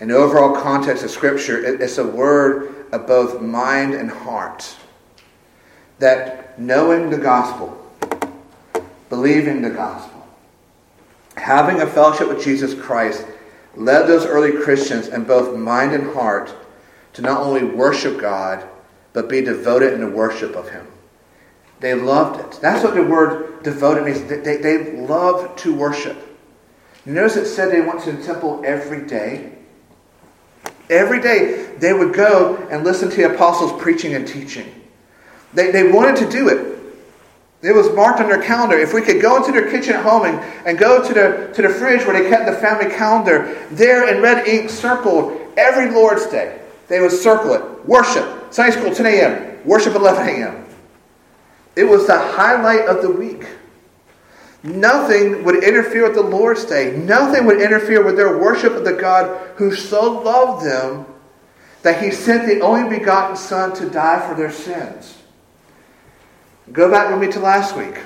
In 0.00 0.08
the 0.08 0.16
overall 0.16 0.60
context 0.60 1.04
of 1.04 1.10
Scripture, 1.10 1.64
it's 1.80 1.98
a 1.98 2.06
word 2.06 2.86
of 2.90 3.06
both 3.06 3.40
mind 3.40 3.94
and 3.94 4.10
heart. 4.10 4.76
That 6.00 6.58
knowing 6.58 7.10
the 7.10 7.18
gospel, 7.18 7.76
believing 9.08 9.62
the 9.62 9.70
gospel, 9.70 10.26
having 11.36 11.80
a 11.80 11.86
fellowship 11.86 12.28
with 12.28 12.42
Jesus 12.42 12.74
Christ 12.74 13.24
led 13.74 14.06
those 14.06 14.26
early 14.26 14.52
Christians 14.52 15.08
in 15.08 15.24
both 15.24 15.56
mind 15.56 15.92
and 15.92 16.12
heart 16.12 16.54
to 17.14 17.22
not 17.22 17.40
only 17.40 17.64
worship 17.64 18.20
God, 18.20 18.66
but 19.12 19.28
be 19.28 19.40
devoted 19.40 19.92
in 19.92 20.00
the 20.00 20.10
worship 20.10 20.54
of 20.54 20.70
Him. 20.70 20.86
They 21.80 21.94
loved 21.94 22.40
it. 22.40 22.60
That's 22.60 22.84
what 22.84 22.94
the 22.94 23.02
word 23.02 23.62
devoted 23.62 24.04
means. 24.04 24.22
They, 24.24 24.38
they, 24.38 24.56
they 24.58 24.96
love 24.96 25.56
to 25.56 25.74
worship. 25.74 26.16
Notice 27.06 27.36
it 27.36 27.46
said 27.46 27.72
they 27.72 27.80
went 27.80 28.02
to 28.02 28.12
the 28.12 28.22
temple 28.22 28.62
every 28.64 29.06
day. 29.06 29.52
Every 30.90 31.20
day 31.20 31.74
they 31.78 31.92
would 31.92 32.12
go 32.14 32.56
and 32.70 32.84
listen 32.84 33.08
to 33.10 33.16
the 33.16 33.34
apostles 33.34 33.80
preaching 33.80 34.14
and 34.14 34.26
teaching. 34.26 34.79
They, 35.54 35.70
they 35.70 35.90
wanted 35.90 36.16
to 36.16 36.30
do 36.30 36.48
it. 36.48 36.78
It 37.62 37.74
was 37.74 37.92
marked 37.94 38.20
on 38.20 38.28
their 38.28 38.42
calendar. 38.42 38.78
If 38.78 38.94
we 38.94 39.02
could 39.02 39.20
go 39.20 39.36
into 39.36 39.52
their 39.52 39.70
kitchen 39.70 39.94
at 39.94 40.02
home 40.02 40.24
and, 40.24 40.38
and 40.66 40.78
go 40.78 41.06
to 41.06 41.12
the, 41.12 41.52
to 41.54 41.62
the 41.62 41.68
fridge 41.68 42.06
where 42.06 42.20
they 42.20 42.28
kept 42.30 42.46
the 42.46 42.56
family 42.56 42.90
calendar, 42.94 43.66
there 43.70 44.14
in 44.14 44.22
red 44.22 44.46
ink 44.46 44.70
circled 44.70 45.38
every 45.58 45.90
Lord's 45.90 46.26
Day. 46.26 46.58
They 46.88 47.00
would 47.00 47.12
circle 47.12 47.52
it. 47.52 47.86
Worship. 47.86 48.52
Sunday 48.52 48.76
school, 48.76 48.94
10 48.94 49.06
a.m. 49.06 49.66
Worship, 49.66 49.94
11 49.94 50.26
a.m. 50.26 50.66
It 51.76 51.84
was 51.84 52.06
the 52.06 52.18
highlight 52.18 52.88
of 52.88 53.02
the 53.02 53.10
week. 53.10 53.46
Nothing 54.62 55.44
would 55.44 55.62
interfere 55.62 56.04
with 56.04 56.14
the 56.14 56.22
Lord's 56.22 56.64
Day. 56.64 56.96
Nothing 56.96 57.46
would 57.46 57.60
interfere 57.60 58.04
with 58.04 58.16
their 58.16 58.38
worship 58.38 58.72
of 58.74 58.84
the 58.84 58.92
God 58.92 59.38
who 59.56 59.74
so 59.74 60.20
loved 60.20 60.64
them 60.64 61.06
that 61.82 62.02
he 62.02 62.10
sent 62.10 62.46
the 62.46 62.60
only 62.60 62.98
begotten 62.98 63.36
Son 63.36 63.74
to 63.76 63.88
die 63.88 64.26
for 64.28 64.34
their 64.34 64.52
sins. 64.52 65.19
Go 66.72 66.90
back 66.90 67.10
with 67.10 67.20
me 67.20 67.32
to 67.32 67.40
last 67.40 67.76
week, 67.76 67.98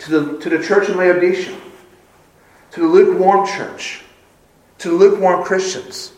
to 0.00 0.10
the, 0.10 0.38
to 0.38 0.50
the 0.50 0.62
church 0.62 0.88
in 0.88 0.96
Laodicea, 0.96 1.58
to 2.72 2.80
the 2.80 2.86
lukewarm 2.86 3.46
church, 3.46 4.02
to 4.78 4.88
the 4.90 4.94
lukewarm 4.94 5.44
Christians. 5.44 6.12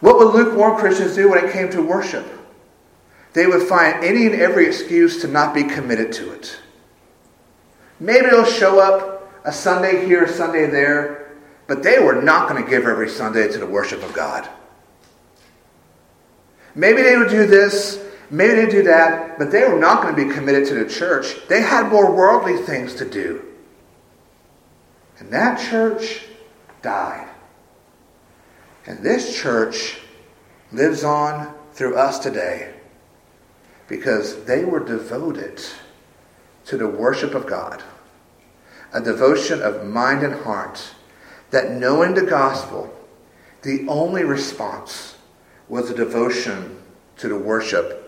What 0.00 0.18
would 0.18 0.34
lukewarm 0.34 0.78
Christians 0.78 1.14
do 1.14 1.30
when 1.30 1.44
it 1.44 1.52
came 1.52 1.70
to 1.70 1.82
worship? 1.82 2.26
They 3.34 3.46
would 3.46 3.62
find 3.62 4.04
any 4.04 4.26
and 4.26 4.34
every 4.34 4.66
excuse 4.66 5.22
to 5.22 5.28
not 5.28 5.54
be 5.54 5.62
committed 5.62 6.12
to 6.14 6.32
it. 6.32 6.58
Maybe 8.00 8.28
they'll 8.28 8.44
show 8.44 8.80
up 8.80 9.30
a 9.44 9.52
Sunday 9.52 10.04
here, 10.04 10.24
a 10.24 10.28
Sunday 10.28 10.66
there, 10.68 11.36
but 11.68 11.84
they 11.84 12.00
were 12.00 12.20
not 12.20 12.48
going 12.48 12.62
to 12.62 12.68
give 12.68 12.84
every 12.84 13.08
Sunday 13.08 13.46
to 13.48 13.58
the 13.58 13.66
worship 13.66 14.02
of 14.02 14.12
God. 14.12 14.48
Maybe 16.74 17.02
they 17.02 17.16
would 17.16 17.30
do 17.30 17.46
this 17.46 18.02
Maybe 18.32 18.54
they 18.54 18.66
do 18.66 18.82
that, 18.84 19.38
but 19.38 19.50
they 19.50 19.68
were 19.68 19.78
not 19.78 20.02
going 20.02 20.16
to 20.16 20.26
be 20.26 20.32
committed 20.32 20.66
to 20.68 20.74
the 20.74 20.88
church. 20.88 21.46
They 21.48 21.60
had 21.60 21.92
more 21.92 22.10
worldly 22.10 22.56
things 22.56 22.94
to 22.94 23.04
do. 23.04 23.44
And 25.18 25.30
that 25.30 25.60
church 25.60 26.22
died. 26.80 27.28
And 28.86 29.04
this 29.04 29.38
church 29.38 29.98
lives 30.72 31.04
on 31.04 31.54
through 31.74 31.96
us 31.96 32.18
today 32.18 32.72
because 33.86 34.44
they 34.44 34.64
were 34.64 34.80
devoted 34.80 35.62
to 36.64 36.78
the 36.78 36.88
worship 36.88 37.34
of 37.34 37.46
God, 37.46 37.82
a 38.94 39.00
devotion 39.02 39.60
of 39.60 39.86
mind 39.86 40.22
and 40.22 40.42
heart 40.42 40.94
that 41.50 41.72
knowing 41.72 42.14
the 42.14 42.22
gospel, 42.22 42.90
the 43.60 43.86
only 43.88 44.24
response 44.24 45.16
was 45.68 45.90
a 45.90 45.94
devotion 45.94 46.82
to 47.18 47.28
the 47.28 47.38
worship 47.38 48.02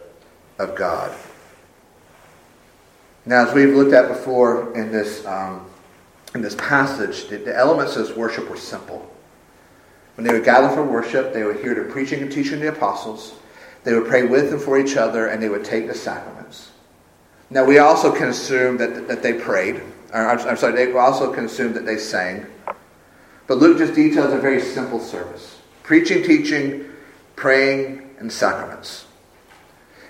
of 0.58 0.74
God. 0.74 1.14
Now, 3.26 3.46
as 3.46 3.54
we've 3.54 3.74
looked 3.74 3.92
at 3.92 4.08
before 4.08 4.74
in 4.76 4.92
this, 4.92 5.24
um, 5.26 5.66
in 6.34 6.42
this 6.42 6.54
passage, 6.56 7.28
the, 7.28 7.38
the 7.38 7.56
elements 7.56 7.96
of 7.96 8.16
worship 8.16 8.48
were 8.50 8.56
simple. 8.56 9.10
When 10.16 10.26
they 10.26 10.32
would 10.32 10.44
gather 10.44 10.68
for 10.68 10.84
worship, 10.84 11.32
they 11.32 11.42
would 11.42 11.60
hear 11.60 11.74
the 11.74 11.90
preaching 11.90 12.20
and 12.22 12.30
teaching 12.30 12.54
of 12.54 12.60
the 12.60 12.68
apostles, 12.68 13.34
they 13.82 13.94
would 13.94 14.06
pray 14.06 14.24
with 14.24 14.52
and 14.52 14.60
for 14.60 14.78
each 14.78 14.96
other, 14.96 15.26
and 15.26 15.42
they 15.42 15.48
would 15.48 15.64
take 15.64 15.86
the 15.86 15.94
sacraments. 15.94 16.70
Now, 17.50 17.64
we 17.64 17.78
also 17.78 18.14
can 18.14 18.28
assume 18.28 18.78
that, 18.78 19.08
that 19.08 19.22
they 19.22 19.34
prayed. 19.34 19.82
Or, 20.12 20.28
I'm, 20.28 20.38
I'm 20.48 20.56
sorry, 20.56 20.74
they 20.74 20.92
also 20.96 21.32
can 21.32 21.44
assume 21.44 21.74
that 21.74 21.84
they 21.84 21.98
sang. 21.98 22.46
But 23.46 23.58
Luke 23.58 23.78
just 23.78 23.94
details 23.94 24.32
a 24.32 24.38
very 24.38 24.60
simple 24.60 25.00
service 25.00 25.58
preaching, 25.82 26.22
teaching, 26.22 26.86
praying, 27.36 28.16
and 28.18 28.32
sacraments. 28.32 29.04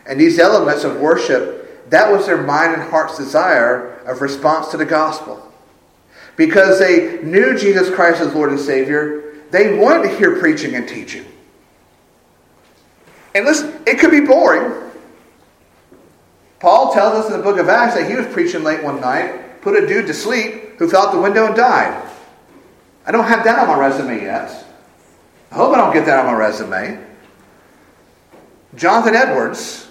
And 0.06 0.20
these 0.20 0.38
elements 0.38 0.84
of 0.84 1.00
worship, 1.00 1.90
that 1.90 2.11
was 2.11 2.26
their 2.26 2.42
mind 2.42 2.75
and 2.75 2.82
heart's 2.82 3.16
desire 3.16 3.94
of 4.06 4.20
response 4.20 4.68
to 4.68 4.76
the 4.76 4.84
gospel. 4.84 5.40
Because 6.37 6.78
they 6.78 7.23
knew 7.23 7.56
Jesus 7.56 7.94
Christ 7.94 8.20
as 8.20 8.34
Lord 8.34 8.50
and 8.50 8.61
Savior, 8.61 9.34
they 9.50 9.78
wanted 9.78 10.08
to 10.08 10.16
hear 10.16 10.38
preaching 10.38 10.75
and 10.75 10.88
teaching. 10.88 11.25
And 13.34 13.44
listen, 13.44 13.82
it 13.87 13.99
could 13.99 14.11
be 14.11 14.20
boring. 14.20 14.90
Paul 16.61 16.92
tells 16.92 17.25
us 17.25 17.30
in 17.30 17.37
the 17.37 17.42
book 17.42 17.58
of 17.58 17.68
Acts 17.68 17.94
that 17.94 18.08
he 18.08 18.16
was 18.16 18.26
preaching 18.26 18.62
late 18.62 18.82
one 18.82 19.00
night, 19.00 19.61
put 19.61 19.80
a 19.82 19.87
dude 19.87 20.06
to 20.06 20.14
sleep 20.14 20.78
who 20.78 20.88
fell 20.88 21.06
out 21.06 21.12
the 21.12 21.20
window 21.20 21.46
and 21.46 21.54
died. 21.54 22.11
I 23.06 23.12
don't 23.12 23.26
have 23.26 23.44
that 23.44 23.58
on 23.58 23.68
my 23.68 23.78
resume 23.78 24.23
yet. 24.23 24.64
I 25.50 25.56
hope 25.56 25.75
I 25.75 25.78
don't 25.78 25.92
get 25.92 26.06
that 26.06 26.20
on 26.20 26.26
my 26.26 26.38
resume. 26.38 27.04
Jonathan 28.75 29.14
Edwards 29.14 29.83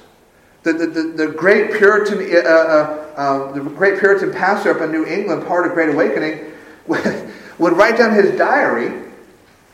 the, 0.63 0.74
the, 0.74 0.88
the, 0.88 1.03
the 1.03 1.27
great 1.27 1.74
Puritan, 1.74 2.20
uh, 2.20 2.50
uh, 2.50 3.13
uh, 3.15 3.51
the 3.51 3.62
great 3.62 4.00
Puritan 4.00 4.32
pastor 4.32 4.72
up 4.72 4.82
in 4.82 4.91
New 4.91 5.05
England, 5.05 5.46
part 5.46 5.67
of 5.67 5.74
Great 5.74 5.89
Awakening, 5.89 6.51
would, 6.88 7.34
would 7.60 7.74
write 7.74 7.98
down 7.98 8.13
his 8.13 8.38
diary 8.38 9.03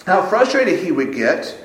how 0.05 0.25
frustrated 0.25 0.79
he 0.79 0.91
would 0.91 1.13
get 1.13 1.55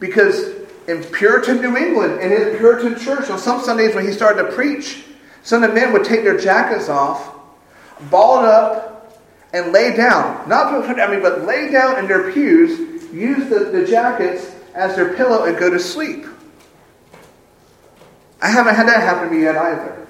because 0.00 0.52
in 0.88 1.02
Puritan 1.04 1.60
New 1.60 1.76
England, 1.76 2.20
in 2.20 2.30
his 2.30 2.58
Puritan 2.58 2.98
church, 2.98 3.30
on 3.30 3.38
some 3.38 3.62
Sundays 3.62 3.94
when 3.94 4.04
he 4.04 4.12
started 4.12 4.42
to 4.42 4.52
preach, 4.52 5.04
some 5.44 5.62
of 5.62 5.70
the 5.70 5.74
men 5.74 5.92
would 5.92 6.04
take 6.04 6.24
their 6.24 6.38
jackets 6.38 6.88
off, 6.88 7.34
ball 8.10 8.42
it 8.42 8.48
up, 8.48 9.22
and 9.52 9.72
lay 9.72 9.94
down. 9.94 10.48
Not 10.48 10.84
put, 10.84 10.98
I 10.98 11.08
mean, 11.08 11.22
but 11.22 11.44
lay 11.44 11.70
down 11.70 11.98
in 11.98 12.08
their 12.08 12.32
pews, 12.32 13.12
use 13.12 13.48
the, 13.48 13.66
the 13.66 13.86
jackets 13.86 14.54
as 14.74 14.96
their 14.96 15.14
pillow, 15.14 15.44
and 15.44 15.56
go 15.56 15.70
to 15.70 15.78
sleep. 15.78 16.26
I 18.42 18.50
haven't 18.50 18.74
had 18.74 18.88
that 18.88 19.00
happen 19.02 19.28
to 19.28 19.34
me 19.34 19.42
yet 19.42 19.56
either. 19.56 20.06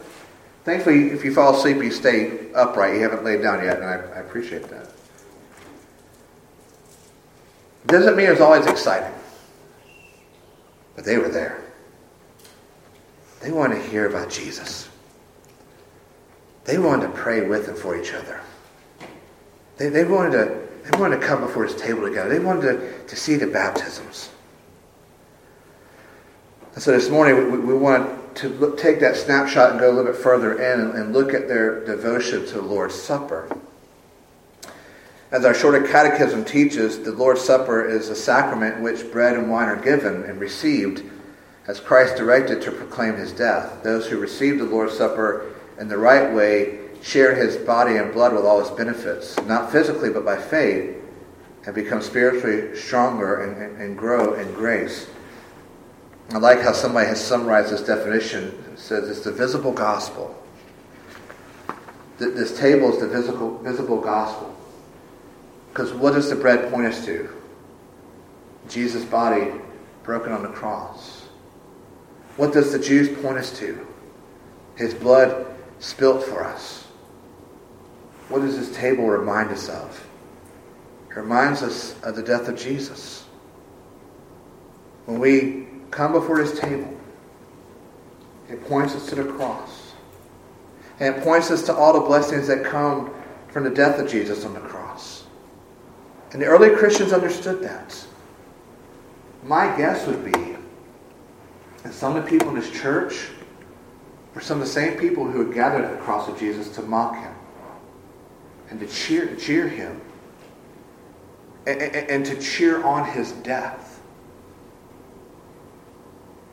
Thankfully, 0.64 1.10
if 1.10 1.22
you 1.22 1.34
fall 1.34 1.54
asleep, 1.54 1.76
you 1.76 1.90
stay 1.90 2.50
upright. 2.54 2.94
You 2.94 3.02
haven't 3.02 3.24
laid 3.24 3.42
down 3.42 3.62
yet, 3.62 3.76
and 3.76 3.84
I, 3.84 3.94
I 3.94 4.20
appreciate 4.20 4.62
that. 4.68 4.88
Doesn't 7.86 8.16
mean 8.16 8.30
it's 8.30 8.40
always 8.40 8.64
exciting. 8.66 9.12
But 10.96 11.04
they 11.04 11.18
were 11.18 11.28
there. 11.28 11.62
They 13.40 13.50
wanted 13.50 13.82
to 13.82 13.88
hear 13.88 14.06
about 14.06 14.30
Jesus. 14.30 14.88
They 16.64 16.78
wanted 16.78 17.08
to 17.08 17.12
pray 17.12 17.46
with 17.46 17.68
and 17.68 17.76
for 17.76 18.00
each 18.00 18.14
other. 18.14 18.40
They, 19.76 19.88
they, 19.88 20.04
wanted, 20.04 20.32
to, 20.32 20.68
they 20.88 20.98
wanted 20.98 21.20
to 21.20 21.26
come 21.26 21.40
before 21.40 21.64
his 21.64 21.74
table 21.74 22.02
together. 22.02 22.30
They 22.30 22.38
wanted 22.38 22.62
to, 22.62 23.06
to 23.08 23.16
see 23.16 23.34
the 23.34 23.48
baptisms. 23.48 24.30
And 26.74 26.82
so 26.82 26.92
this 26.92 27.10
morning 27.10 27.50
we, 27.50 27.58
we 27.58 27.74
want 27.74 28.21
to 28.36 28.48
look, 28.48 28.78
take 28.78 29.00
that 29.00 29.16
snapshot 29.16 29.70
and 29.70 29.80
go 29.80 29.90
a 29.90 29.92
little 29.92 30.12
bit 30.12 30.20
further 30.20 30.54
in 30.54 30.80
and, 30.80 30.94
and 30.94 31.12
look 31.12 31.34
at 31.34 31.48
their 31.48 31.84
devotion 31.84 32.46
to 32.46 32.54
the 32.54 32.62
Lord's 32.62 32.94
Supper. 32.94 33.48
As 35.30 35.44
our 35.44 35.54
shorter 35.54 35.86
catechism 35.86 36.44
teaches, 36.44 37.02
the 37.02 37.12
Lord's 37.12 37.40
Supper 37.40 37.88
is 37.88 38.08
a 38.10 38.14
sacrament 38.14 38.76
in 38.76 38.82
which 38.82 39.10
bread 39.10 39.34
and 39.36 39.50
wine 39.50 39.68
are 39.68 39.80
given 39.80 40.24
and 40.24 40.38
received 40.38 41.02
as 41.66 41.80
Christ 41.80 42.16
directed 42.16 42.60
to 42.62 42.72
proclaim 42.72 43.16
his 43.16 43.32
death. 43.32 43.82
Those 43.82 44.06
who 44.06 44.18
receive 44.18 44.58
the 44.58 44.64
Lord's 44.64 44.96
Supper 44.96 45.54
in 45.78 45.88
the 45.88 45.96
right 45.96 46.32
way 46.34 46.80
share 47.02 47.34
his 47.34 47.56
body 47.56 47.96
and 47.96 48.12
blood 48.12 48.34
with 48.34 48.44
all 48.44 48.60
its 48.60 48.70
benefits, 48.70 49.40
not 49.44 49.72
physically 49.72 50.10
but 50.10 50.24
by 50.24 50.36
faith, 50.36 50.96
and 51.64 51.74
become 51.74 52.02
spiritually 52.02 52.76
stronger 52.76 53.42
and, 53.42 53.62
and, 53.62 53.80
and 53.80 53.98
grow 53.98 54.34
in 54.34 54.52
grace. 54.54 55.08
I 56.32 56.38
like 56.38 56.60
how 56.60 56.72
somebody 56.72 57.08
has 57.08 57.22
summarized 57.22 57.70
this 57.70 57.82
definition. 57.82 58.64
It 58.72 58.78
says 58.78 59.08
it's 59.10 59.20
the 59.20 59.32
visible 59.32 59.72
gospel. 59.72 60.34
This 62.16 62.58
table 62.58 62.90
is 62.90 63.00
the 63.00 63.08
visible, 63.08 63.58
visible 63.58 64.00
gospel. 64.00 64.54
Because 65.68 65.92
what 65.92 66.14
does 66.14 66.30
the 66.30 66.36
bread 66.36 66.70
point 66.72 66.86
us 66.86 67.04
to? 67.04 67.28
Jesus' 68.68 69.04
body 69.04 69.52
broken 70.04 70.32
on 70.32 70.42
the 70.42 70.48
cross. 70.48 71.26
What 72.36 72.54
does 72.54 72.72
the 72.72 72.78
juice 72.78 73.08
point 73.20 73.36
us 73.36 73.58
to? 73.58 73.86
His 74.76 74.94
blood 74.94 75.46
spilt 75.80 76.22
for 76.24 76.44
us. 76.44 76.84
What 78.28 78.40
does 78.40 78.56
this 78.56 78.74
table 78.74 79.06
remind 79.06 79.50
us 79.50 79.68
of? 79.68 80.06
It 81.10 81.16
reminds 81.16 81.62
us 81.62 82.00
of 82.02 82.16
the 82.16 82.22
death 82.22 82.48
of 82.48 82.56
Jesus. 82.56 83.26
When 85.04 85.18
we 85.18 85.66
come 85.92 86.12
before 86.12 86.38
his 86.38 86.58
table, 86.58 86.92
it 88.50 88.66
points 88.66 88.96
us 88.96 89.08
to 89.10 89.14
the 89.14 89.24
cross. 89.24 89.92
And 90.98 91.14
it 91.14 91.22
points 91.22 91.50
us 91.50 91.62
to 91.66 91.74
all 91.74 91.92
the 91.92 92.00
blessings 92.00 92.48
that 92.48 92.64
come 92.64 93.14
from 93.48 93.64
the 93.64 93.70
death 93.70 94.00
of 94.00 94.10
Jesus 94.10 94.44
on 94.44 94.54
the 94.54 94.60
cross. 94.60 95.24
And 96.32 96.42
the 96.42 96.46
early 96.46 96.70
Christians 96.70 97.12
understood 97.12 97.62
that. 97.62 98.06
My 99.44 99.76
guess 99.76 100.06
would 100.06 100.24
be 100.24 100.56
that 101.82 101.92
some 101.92 102.16
of 102.16 102.24
the 102.24 102.30
people 102.30 102.48
in 102.48 102.54
this 102.54 102.70
church 102.70 103.28
were 104.34 104.40
some 104.40 104.60
of 104.60 104.66
the 104.66 104.72
same 104.72 104.98
people 104.98 105.30
who 105.30 105.44
had 105.44 105.54
gathered 105.54 105.84
at 105.84 105.90
the 105.90 106.02
cross 106.02 106.28
of 106.28 106.38
Jesus 106.38 106.74
to 106.76 106.82
mock 106.82 107.16
him 107.16 107.34
and 108.70 108.80
to 108.80 108.86
cheer, 108.86 109.34
cheer 109.36 109.68
him 109.68 110.00
and, 111.66 111.82
and, 111.82 112.08
and 112.08 112.26
to 112.26 112.40
cheer 112.40 112.82
on 112.84 113.06
his 113.10 113.32
death. 113.32 113.91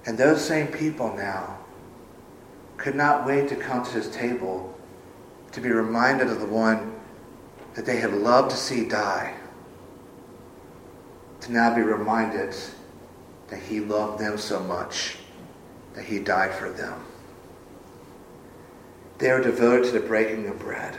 And 0.10 0.18
those 0.18 0.44
same 0.44 0.66
people 0.66 1.16
now 1.16 1.60
could 2.78 2.96
not 2.96 3.28
wait 3.28 3.48
to 3.50 3.56
come 3.56 3.86
to 3.86 3.92
his 3.92 4.10
table 4.10 4.76
to 5.52 5.62
be 5.62 5.70
reminded 5.70 6.30
of 6.30 6.40
the 6.40 6.48
one 6.48 7.00
that 7.76 7.86
they 7.86 7.98
had 7.98 8.14
loved 8.16 8.50
to 8.50 8.58
see 8.58 8.90
die 8.90 9.36
to 11.42 11.52
now 11.52 11.76
be 11.76 11.84
reminded 11.84 12.56
that 13.50 13.62
he 13.62 13.82
loved 13.82 14.20
them 14.20 14.40
so 14.40 14.60
much 14.62 15.18
that 15.94 16.06
he 16.06 16.18
died 16.18 16.56
for 16.56 16.72
them. 16.72 17.06
They 19.20 19.30
are 19.30 19.44
devoted 19.44 19.86
to 19.86 19.92
the 19.92 20.08
breaking 20.08 20.48
of 20.48 20.58
bread. 20.58 20.98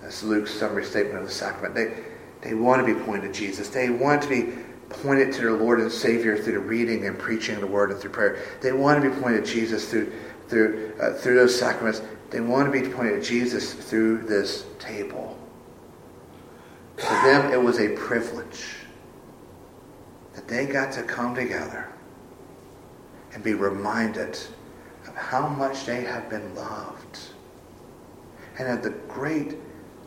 That's 0.00 0.22
Luke's 0.22 0.54
summary 0.54 0.84
statement 0.84 1.22
of 1.22 1.26
the 1.26 1.34
sacrament. 1.34 1.74
They, 1.74 2.48
they 2.48 2.54
want 2.54 2.86
to 2.86 2.94
be 2.94 3.00
pointed 3.00 3.34
to 3.34 3.40
Jesus. 3.40 3.68
They 3.68 3.90
want 3.90 4.22
to 4.22 4.28
be 4.28 4.52
pointed 4.90 5.32
to 5.32 5.40
their 5.40 5.52
Lord 5.52 5.80
and 5.80 5.90
Savior 5.90 6.36
through 6.36 6.54
the 6.54 6.60
reading 6.60 7.06
and 7.06 7.18
preaching 7.18 7.54
of 7.54 7.60
the 7.60 7.66
Word 7.66 7.90
and 7.90 7.98
through 7.98 8.10
prayer. 8.10 8.38
They 8.60 8.72
want 8.72 9.02
to 9.02 9.08
be 9.08 9.14
pointed 9.20 9.44
to 9.44 9.52
Jesus 9.52 9.88
through, 9.88 10.12
through, 10.48 10.92
uh, 11.00 11.14
through 11.14 11.36
those 11.36 11.58
sacraments. 11.58 12.02
They 12.30 12.40
want 12.40 12.72
to 12.72 12.80
be 12.80 12.88
pointed 12.88 13.22
to 13.22 13.28
Jesus 13.28 13.72
through 13.72 14.22
this 14.22 14.66
table. 14.78 15.38
For 16.96 17.06
them, 17.06 17.50
it 17.52 17.62
was 17.62 17.78
a 17.80 17.96
privilege 17.96 18.66
that 20.34 20.46
they 20.46 20.66
got 20.66 20.92
to 20.92 21.02
come 21.02 21.34
together 21.34 21.88
and 23.32 23.42
be 23.42 23.54
reminded 23.54 24.38
of 25.06 25.14
how 25.16 25.48
much 25.48 25.86
they 25.86 26.02
have 26.02 26.28
been 26.28 26.54
loved 26.54 27.18
and 28.58 28.68
of 28.68 28.82
the 28.82 28.90
great 29.08 29.56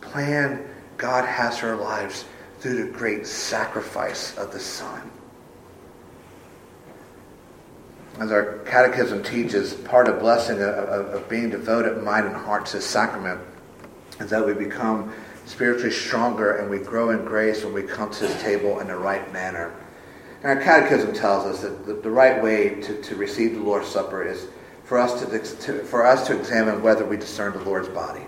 plan 0.02 0.68
God 0.98 1.26
has 1.26 1.58
for 1.58 1.70
our 1.70 1.76
lives 1.76 2.26
through 2.64 2.82
the 2.82 2.98
great 2.98 3.28
sacrifice 3.28 4.38
of 4.38 4.54
the 4.54 4.60
Son. 4.60 5.12
As 8.22 8.32
our 8.32 8.60
catechism 8.60 9.22
teaches, 9.22 9.74
part 9.74 10.08
of 10.08 10.22
blessing 10.22 10.62
of, 10.62 10.64
of, 10.64 11.28
being 11.28 11.50
devoted 11.50 12.02
mind 12.02 12.26
and 12.26 12.34
heart 12.34 12.66
to 12.68 12.80
sacrament 12.80 13.42
is 14.22 14.30
that 14.30 14.46
we 14.46 14.54
become 14.54 15.14
spiritually 15.46 15.92
stronger 15.92 16.56
and 16.56 16.70
we 16.70 16.78
grow 16.80 17.10
in 17.10 17.26
grace 17.26 17.66
when 17.66 17.74
we 17.74 17.84
come 17.84 18.10
to 18.12 18.20
this 18.22 18.42
table 18.42 18.80
in 18.80 18.88
the 18.88 18.96
right 18.96 19.34
manner. 19.34 19.76
And 20.42 20.58
our 20.58 20.64
catechism 20.64 21.14
tells 21.14 21.46
us 21.46 21.64
that 21.64 21.86
the, 21.86 21.96
the 21.96 22.12
right 22.12 22.42
way 22.42 22.76
to, 22.80 23.02
to 23.02 23.16
receive 23.18 23.56
the 23.56 23.62
Lord's 23.62 23.90
Supper 23.90 24.24
is 24.24 24.48
for 24.86 25.00
us 25.00 25.20
to, 25.20 25.58
to, 25.66 25.84
for 25.84 26.06
us 26.06 26.26
to 26.28 26.40
examine 26.40 26.82
whether 26.82 27.04
we 27.04 27.18
discern 27.18 27.52
the 27.52 27.64
Lord's 27.66 27.90
body, 27.90 28.24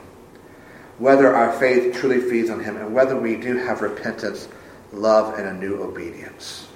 whether 0.98 1.36
our 1.36 1.52
faith 1.60 1.96
truly 1.96 2.22
feeds 2.22 2.50
on 2.50 2.64
Him, 2.64 2.78
and 2.78 2.94
whether 2.94 3.20
we 3.20 3.36
do 3.36 3.58
have 3.58 3.82
repentance, 3.82 4.48
love, 4.92 5.38
and 5.38 5.48
a 5.48 5.54
new 5.54 5.82
obedience. 5.82 6.68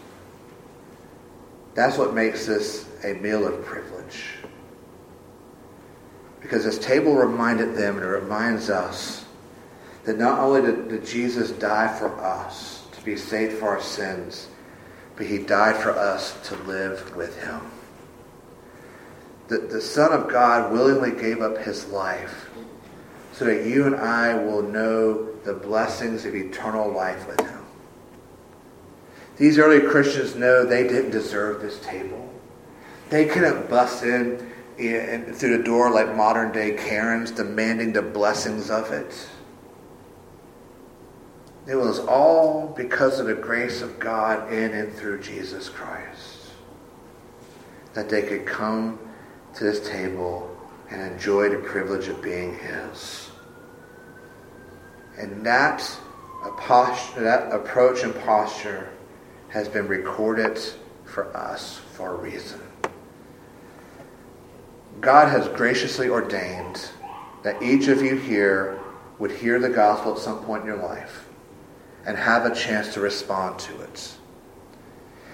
That's 1.73 1.97
what 1.97 2.13
makes 2.13 2.45
this 2.45 2.85
a 3.03 3.13
meal 3.13 3.47
of 3.47 3.63
privilege. 3.63 4.33
Because 6.41 6.65
this 6.65 6.79
table 6.79 7.15
reminded 7.15 7.75
them 7.75 7.97
and 7.97 8.05
it 8.05 8.09
reminds 8.09 8.69
us 8.69 9.25
that 10.05 10.17
not 10.17 10.39
only 10.39 10.61
did, 10.61 10.89
did 10.89 11.05
Jesus 11.05 11.51
die 11.51 11.87
for 11.99 12.17
us 12.19 12.87
to 12.93 13.01
be 13.03 13.15
saved 13.15 13.53
for 13.53 13.69
our 13.69 13.81
sins, 13.81 14.47
but 15.15 15.25
he 15.25 15.37
died 15.37 15.75
for 15.75 15.91
us 15.91 16.37
to 16.47 16.55
live 16.63 17.15
with 17.15 17.41
him. 17.43 17.59
The, 19.49 19.59
the 19.59 19.81
Son 19.81 20.11
of 20.11 20.29
God 20.29 20.71
willingly 20.71 21.11
gave 21.11 21.41
up 21.41 21.57
his 21.57 21.87
life 21.87 22.49
so 23.33 23.45
that 23.45 23.65
you 23.65 23.85
and 23.85 23.95
I 23.95 24.35
will 24.35 24.61
know 24.61 25.31
the 25.43 25.53
blessings 25.53 26.25
of 26.25 26.35
eternal 26.35 26.91
life 26.91 27.27
with 27.27 27.39
him. 27.39 27.65
These 29.37 29.57
early 29.57 29.79
Christians 29.79 30.35
know 30.35 30.65
they 30.65 30.83
didn't 30.83 31.11
deserve 31.11 31.61
this 31.61 31.79
table. 31.79 32.29
They 33.09 33.25
couldn't 33.25 33.69
bust 33.69 34.03
in, 34.03 34.51
in 34.77 35.33
through 35.33 35.57
the 35.57 35.63
door 35.63 35.91
like 35.91 36.15
modern 36.15 36.51
day 36.51 36.75
Karens 36.75 37.31
demanding 37.31 37.93
the 37.93 38.01
blessings 38.01 38.69
of 38.69 38.91
it. 38.91 39.27
It 41.67 41.75
was 41.75 41.99
all 41.99 42.73
because 42.75 43.19
of 43.19 43.27
the 43.27 43.35
grace 43.35 43.81
of 43.81 43.99
God 43.99 44.51
in 44.51 44.73
and 44.73 44.93
through 44.93 45.21
Jesus 45.21 45.69
Christ 45.69 46.39
that 47.93 48.09
they 48.09 48.21
could 48.21 48.45
come 48.45 48.99
to 49.55 49.63
this 49.63 49.87
table 49.89 50.48
and 50.89 51.01
enjoy 51.01 51.49
the 51.49 51.57
privilege 51.57 52.07
of 52.07 52.21
being 52.21 52.57
His. 52.57 53.29
And 55.17 55.45
that, 55.45 55.79
that 56.43 57.49
approach 57.51 58.03
and 58.03 58.15
posture 58.21 58.89
has 59.49 59.67
been 59.67 59.87
recorded 59.87 60.59
for 61.05 61.35
us 61.35 61.81
for 61.93 62.15
a 62.15 62.17
reason. 62.17 62.61
God 65.01 65.29
has 65.29 65.47
graciously 65.49 66.09
ordained 66.09 66.89
that 67.43 67.61
each 67.61 67.87
of 67.87 68.01
you 68.01 68.15
here 68.15 68.79
would 69.17 69.31
hear 69.31 69.59
the 69.59 69.69
gospel 69.69 70.13
at 70.13 70.19
some 70.19 70.43
point 70.43 70.61
in 70.61 70.67
your 70.67 70.81
life 70.81 71.27
and 72.05 72.17
have 72.17 72.45
a 72.45 72.55
chance 72.55 72.93
to 72.93 72.99
respond 72.99 73.59
to 73.59 73.81
it. 73.81 74.13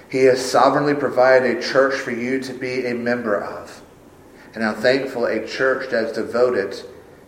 He 0.10 0.24
has 0.26 0.44
sovereignly 0.44 0.94
provided 0.94 1.58
a 1.58 1.62
church 1.62 1.96
for 1.96 2.12
you 2.12 2.40
to 2.42 2.54
be 2.54 2.86
a 2.86 2.94
member 2.94 3.40
of. 3.42 3.82
And 4.56 4.64
I'm 4.64 4.76
thankful 4.76 5.26
a 5.26 5.46
church 5.46 5.92
that 5.92 6.06
is 6.06 6.12
devoted 6.14 6.82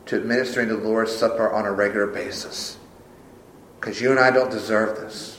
to 0.05 0.15
administering 0.15 0.69
the 0.69 0.77
Lord's 0.77 1.13
Supper 1.13 1.51
on 1.51 1.65
a 1.65 1.71
regular 1.71 2.07
basis. 2.07 2.77
Because 3.79 4.01
you 4.01 4.11
and 4.11 4.19
I 4.19 4.31
don't 4.31 4.49
deserve 4.49 4.97
this. 4.97 5.37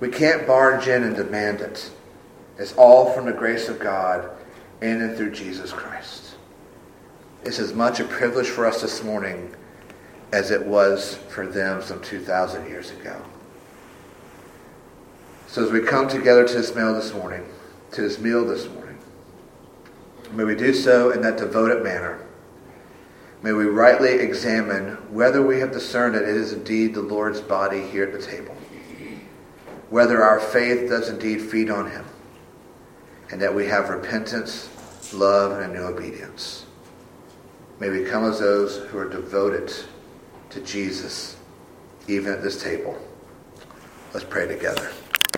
We 0.00 0.08
can't 0.08 0.46
barge 0.46 0.88
in 0.88 1.04
and 1.04 1.16
demand 1.16 1.60
it. 1.60 1.90
It's 2.58 2.74
all 2.74 3.12
from 3.12 3.26
the 3.26 3.32
grace 3.32 3.68
of 3.68 3.78
God 3.78 4.28
in 4.82 5.00
and 5.00 5.16
through 5.16 5.30
Jesus 5.30 5.72
Christ. 5.72 6.34
It's 7.44 7.60
as 7.60 7.72
much 7.72 8.00
a 8.00 8.04
privilege 8.04 8.48
for 8.48 8.66
us 8.66 8.82
this 8.82 9.04
morning 9.04 9.54
as 10.32 10.50
it 10.50 10.66
was 10.66 11.14
for 11.28 11.46
them 11.46 11.80
some 11.80 12.02
2,000 12.02 12.66
years 12.68 12.90
ago. 12.90 13.22
So 15.46 15.64
as 15.64 15.70
we 15.70 15.80
come 15.80 16.08
together 16.08 16.46
to 16.46 16.54
this 16.54 16.74
meal 16.74 16.92
this 16.94 17.14
morning, 17.14 17.46
to 17.92 18.02
this 18.02 18.18
meal 18.18 18.44
this 18.44 18.68
morning, 18.68 18.85
may 20.32 20.44
we 20.44 20.54
do 20.54 20.72
so 20.72 21.10
in 21.10 21.20
that 21.22 21.38
devoted 21.38 21.82
manner. 21.82 22.26
May 23.42 23.52
we 23.52 23.64
rightly 23.64 24.14
examine 24.14 24.96
whether 25.12 25.40
we 25.40 25.60
have 25.60 25.70
discerned 25.70 26.14
that 26.14 26.22
it 26.22 26.36
is 26.36 26.52
indeed 26.52 26.94
the 26.94 27.02
Lord's 27.02 27.40
body 27.40 27.82
here 27.82 28.04
at 28.04 28.12
the 28.12 28.24
table, 28.24 28.56
whether 29.90 30.22
our 30.22 30.40
faith 30.40 30.88
does 30.88 31.08
indeed 31.08 31.42
feed 31.42 31.70
on 31.70 31.90
him, 31.90 32.04
and 33.30 33.40
that 33.40 33.54
we 33.54 33.66
have 33.66 33.88
repentance, 33.88 34.68
love, 35.12 35.52
and 35.52 35.70
a 35.70 35.78
new 35.78 35.84
obedience. 35.84 36.66
May 37.78 37.90
we 37.90 38.04
come 38.04 38.24
as 38.24 38.40
those 38.40 38.78
who 38.88 38.98
are 38.98 39.08
devoted 39.08 39.72
to 40.50 40.60
Jesus, 40.62 41.36
even 42.08 42.32
at 42.32 42.42
this 42.42 42.62
table. 42.62 42.98
Let's 44.14 44.24
pray 44.24 44.48
together. 44.48 44.90